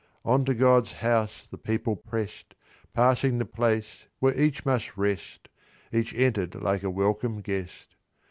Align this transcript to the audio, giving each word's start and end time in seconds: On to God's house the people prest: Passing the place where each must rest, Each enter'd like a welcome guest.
On 0.25 0.43
to 0.45 0.55
God's 0.55 0.93
house 0.93 1.45
the 1.47 1.59
people 1.59 1.95
prest: 1.95 2.55
Passing 2.91 3.37
the 3.37 3.45
place 3.45 4.07
where 4.17 4.35
each 4.35 4.65
must 4.65 4.97
rest, 4.97 5.47
Each 5.93 6.11
enter'd 6.15 6.55
like 6.55 6.81
a 6.81 6.89
welcome 6.89 7.41
guest. 7.41 7.93